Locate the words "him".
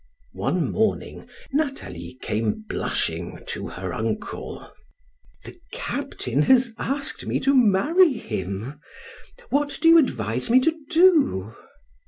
8.13-8.79